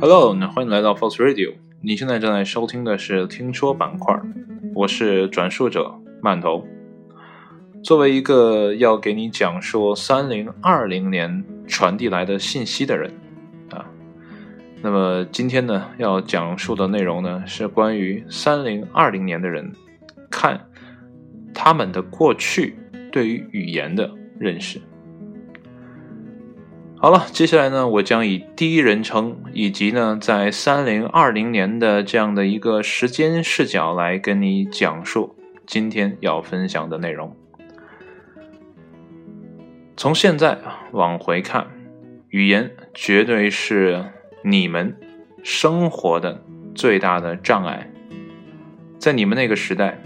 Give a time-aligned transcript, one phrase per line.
[0.00, 1.54] Hello，那欢迎来到 Force Radio。
[1.80, 4.16] 你现在正在收听的是听说板块，
[4.72, 6.64] 我是转述者曼头。
[7.82, 13.12] 作为一个要给你讲述三零二零年传递来的信息的人
[13.70, 13.84] 啊，
[14.82, 19.72] 那么今天呢要讲述的内容呢是关于三零二零年的人
[20.30, 20.64] 看
[21.52, 22.76] 他们的过去
[23.10, 24.08] 对于语言的
[24.38, 24.80] 认识。
[27.00, 37.36] 好了，接下来呢，我将以第一人称以及呢，在三零二零年的这样的一个时间视角来跟你讲述今天要分享的内容。
[39.96, 40.58] 从现在
[40.90, 41.68] 往回看，
[42.30, 44.04] 语言绝对是
[44.42, 44.96] 你们
[45.44, 46.42] 生活的
[46.74, 47.88] 最大的障碍，
[48.98, 50.02] 在你们那个时代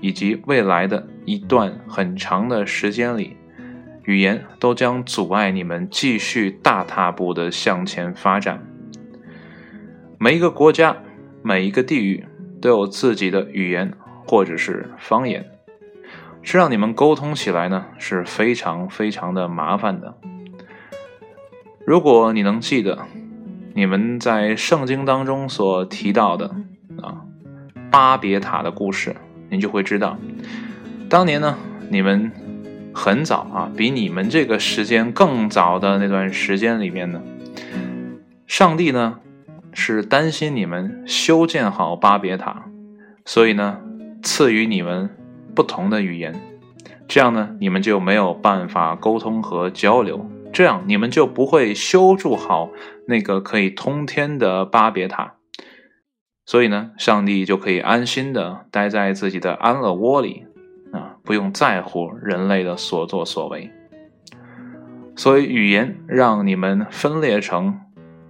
[0.00, 3.36] 以及未来的一段很长的时间里。
[4.06, 8.64] 语言都将阻碍你们继续大踏步的向前发展。
[10.16, 10.96] 每一个国家、
[11.42, 12.24] 每一个地域
[12.62, 13.92] 都有自己的语言
[14.24, 15.44] 或者是方言，
[16.40, 20.16] 这让你们沟通起来呢是非常非常的麻烦的。
[21.84, 23.06] 如果你能记得
[23.74, 26.54] 你们在圣经当中所提到的
[27.02, 27.22] 啊
[27.90, 29.16] 巴别塔的故事，
[29.50, 30.16] 你就会知道，
[31.10, 31.58] 当年呢
[31.90, 32.30] 你们。
[32.96, 37.22] 很早啊，比你们这个时间更早的那段时间里面呢，
[38.46, 39.20] 上帝呢
[39.74, 42.70] 是担心你们修建好巴别塔，
[43.26, 43.82] 所以呢
[44.22, 45.10] 赐予你们
[45.54, 46.40] 不同的语言，
[47.06, 52.70] 这样呢你们就没有办法沟通和交流，这样你们就不会修筑好
[53.06, 55.34] 那个可以通天的巴别塔，
[56.46, 60.46] 所以呢上帝就可以安心的待在自己的安乐窝里。
[61.26, 63.70] 不用在乎人类的所作所为，
[65.16, 67.80] 所以语言让你们分裂成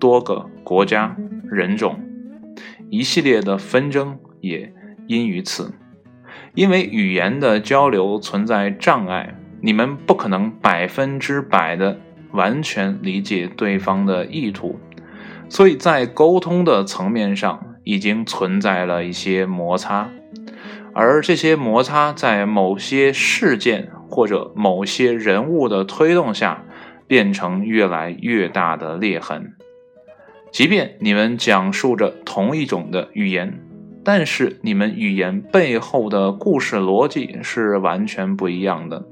[0.00, 1.16] 多个国家、
[1.48, 2.00] 人种，
[2.90, 4.74] 一系列的纷争也
[5.06, 5.72] 因于此。
[6.54, 12.00] 因为语言的交流存在障碍，你们不可能百分之百的
[12.32, 14.80] 完全理解对方的意图，
[15.48, 20.10] 所以在沟通的层面上已经存在了一些摩擦。
[20.92, 26.64] 而这些摩擦在某些事件或者某些人物的推动下，
[27.06, 29.54] 变成越来越大的裂痕。
[30.50, 33.60] 即便你们讲述着同一种的语言，
[34.02, 39.06] 但是你们语言背后的故事逻辑是完全不一样的。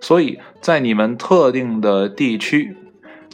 [0.00, 2.76] 所以在你们特定的地区，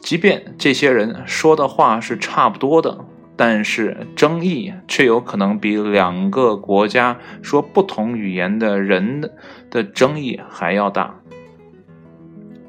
[0.02, 3.06] 即便这些人说的话是差不多的。
[3.42, 9.30] 但是争议却有可能比两个国家说不同语言的人
[9.70, 11.18] 的争议还要大。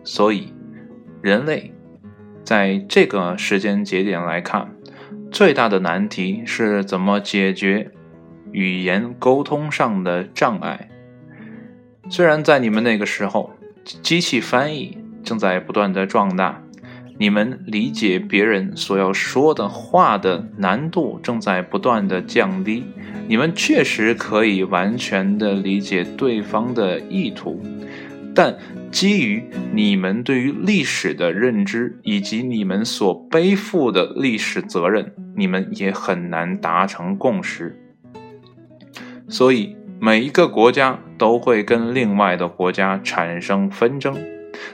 [0.05, 0.53] 所以，
[1.21, 1.73] 人类
[2.45, 4.73] 在这个时间节点来看，
[5.29, 7.91] 最大的难题是怎么解决
[8.53, 10.89] 语言沟通上的障碍。
[12.09, 13.51] 虽然在你们那个时候，
[13.83, 16.63] 机器翻译正在不断的壮大。
[17.21, 22.83] 你们理解别人所要说的话的难度正在不断的降低，
[23.27, 27.61] 你们确实可以完全的理解对方的意图，
[28.33, 28.57] 但
[28.89, 37.79] 基于你们对于历史的认知以及你们所背负的历史责任，你们也很难达成共识。
[39.27, 44.17] 所以每一个国家都会跟另外的国家产生纷争。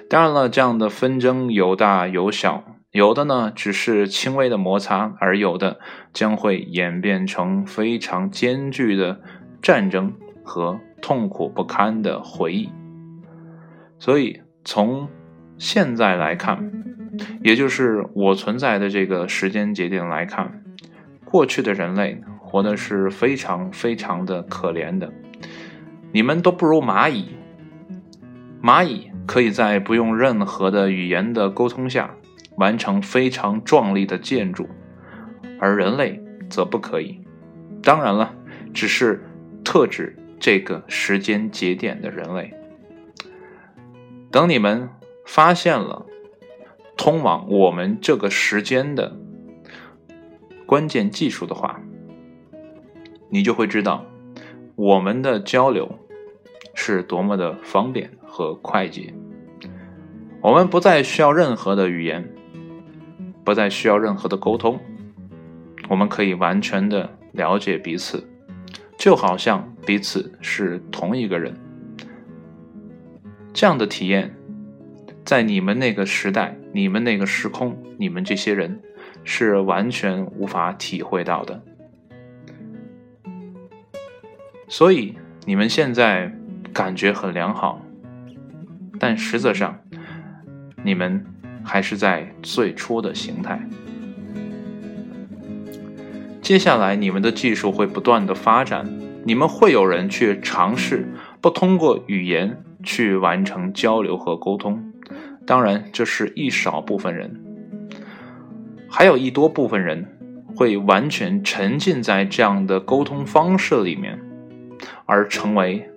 [0.09, 5.80] 当然了，这样的纷争有大有小，有的呢只是轻微的摩擦，而有的
[6.14, 9.20] 将会演变成非常艰巨的
[9.62, 12.70] 战争和痛苦不堪的回忆。
[14.00, 15.08] 所以从
[15.58, 16.72] 现在来看，
[17.44, 20.64] 也就是我存在的这个时间节点来看，
[21.25, 25.12] 过去的人类活的是非常非常的可怜的，
[26.12, 27.37] 你们都不如蚂蚁，
[28.68, 29.10] 蚂蚁。
[29.26, 32.16] 可以在不用任何的语言的沟通下
[32.56, 34.69] 完成非常壮丽的建筑，
[35.60, 37.19] 而人类则不可以。
[37.84, 38.34] 当然了，
[38.74, 39.22] 只是
[39.66, 42.54] 特指这个时间节点的人类。
[44.31, 44.90] 等你们
[45.25, 46.06] 发现了
[46.96, 49.18] 通往我们这个时间的
[50.66, 51.81] 关键技术的话，
[53.30, 54.06] 你就会知道
[54.75, 56.00] 我们的交流
[56.74, 58.12] 是多么的方便。
[58.38, 59.12] 和快捷，
[60.44, 62.24] 我们不再需要任何的语言，
[63.44, 64.80] 不再需要任何的沟通，
[65.89, 68.30] 我们可以完全的了解彼此，
[68.95, 71.51] 就好像彼此是同一个人。
[73.56, 74.31] 这样的体验，
[75.25, 78.80] 在你们那个时代、你们那个时空、你们这些人，
[79.24, 81.60] 是完全无法体会到的。
[84.68, 86.31] 所以你们现在
[86.72, 87.81] 感觉很良好，
[89.00, 89.80] 但实则上，
[90.84, 91.26] 你们
[91.64, 93.68] 还是在最初的形态。
[96.42, 98.88] 接下来，你们的技术会不断的发展，
[99.26, 101.08] 你们会有人去尝试
[101.42, 104.94] 不通过语言去完成交流和沟通。
[105.46, 107.42] 当然，这是一少部分人，
[108.90, 110.18] 还有一多部分人
[110.56, 114.18] 会完全沉浸在这样的沟通方式里面，
[115.06, 115.90] 而成为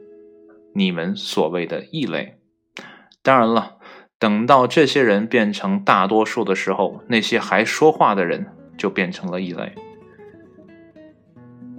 [0.72, 2.39] 你们所谓的异类。
[3.22, 3.76] 当然了，
[4.18, 8.46] 等到这些人变成大多数的时候，那些还说话的人
[8.78, 9.74] 就变成了异类。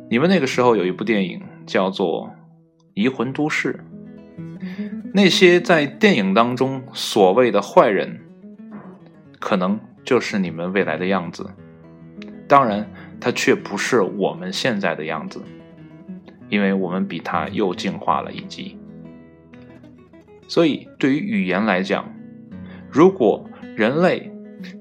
[0.09, 2.27] 你们那个时候有一部电影叫做
[2.93, 3.79] 《移魂都市》，
[5.13, 8.19] 那些在电影当中所谓的坏人，
[9.39, 11.49] 可能就是你们未来的样子。
[12.47, 15.41] 当然，他却不是我们现在的样子，
[16.49, 18.77] 因为我们比他又进化了一级。
[20.51, 22.13] 所以，对于语言来讲，
[22.89, 24.29] 如果人类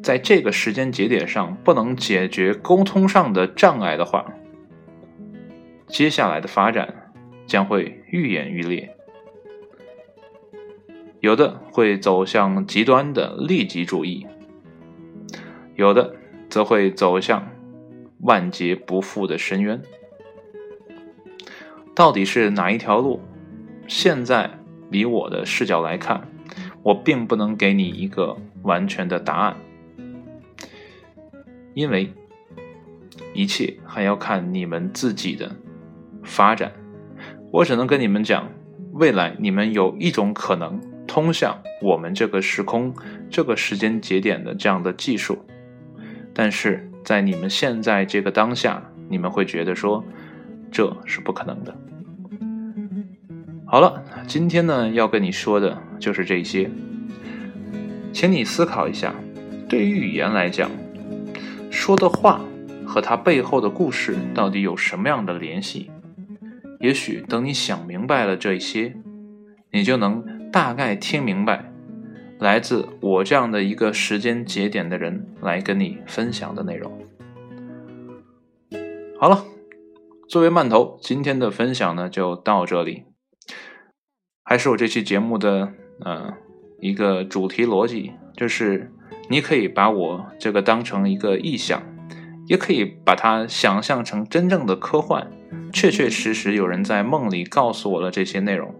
[0.02, 4.34] 在这个时间节点上不能解决沟通上的障碍的话，
[5.86, 7.12] 接下来的发展
[7.46, 8.96] 将会愈演愈烈，
[11.20, 14.26] 有的会走向极端的利己主义，
[15.76, 16.16] 有的
[16.48, 17.48] 则会走向
[18.22, 19.80] 万劫不复的深渊。
[21.94, 23.20] 到底是哪一条路？
[23.86, 24.50] 现在
[24.90, 26.28] 以我的视角来看，
[26.82, 29.56] 我并不能给你一个完全的答案，
[31.74, 32.12] 因为
[33.34, 35.50] 一切还要看你们自己的。
[36.22, 36.70] 发展，
[37.50, 38.46] 我只能跟你们讲，
[38.92, 42.94] 未来你们有一种可能通向我们这个时空、
[43.30, 45.38] 这个时间节点的这样的技术，
[46.34, 50.04] 但是在你们现在这个当下，你们会觉得说
[50.70, 51.74] 这是不可能的。
[53.70, 56.68] 好了，今天呢要跟你说的就是这些，
[58.12, 59.14] 请你思考一下，
[59.68, 60.68] 对于语言来讲，
[61.70, 62.40] 说的话
[62.84, 65.88] 和它背后的故事到底有什么样的联系？
[66.80, 68.96] 也许等你想明白了这些，
[69.70, 71.70] 你就能大概听明白，
[72.40, 76.90] 来自我这样的一个时间节点的人来跟你分享的内容。
[79.16, 79.44] 好了，
[80.28, 83.04] 作为慢头，今天的分享呢就到这里。
[84.50, 86.34] 还是我这期节目的呃
[86.80, 88.90] 一个主题逻辑，就是
[89.28, 91.80] 你可以把我这个当成一个意象，
[92.48, 95.30] 也可以把它想象成真正的科幻。
[95.72, 98.74] 确确实实有人在梦里告诉我了这些内容，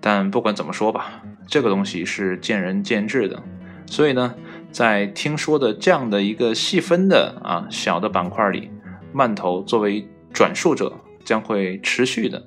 [0.00, 3.42] 但不管怎么说吧，这个东西是见仁见智的。
[3.86, 4.32] 所以呢，
[4.70, 8.70] 在听说的这样的一个细分的啊小的板块里，
[9.12, 10.92] 慢头作为转述者
[11.24, 12.46] 将会持续的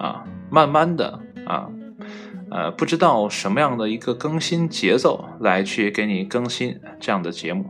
[0.00, 1.68] 啊慢慢的啊
[2.50, 7.66] 呃不知道什么样的一个更新节奏来去给你更新这样的节目，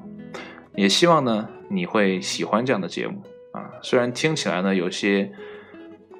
[0.74, 3.22] 也希望呢你会喜欢这样的节目。
[3.52, 5.32] 啊，虽然听起来呢有些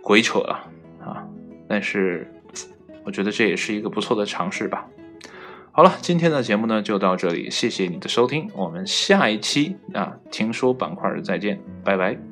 [0.03, 0.67] 鬼扯啊，
[1.01, 1.25] 啊，
[1.69, 2.31] 但是
[3.05, 4.87] 我觉得这也是一个不错的尝试吧。
[5.73, 12.30] 好了，今天的节目呢就到这里，谢谢你的收听，我们下一期啊听说板块再见，拜拜。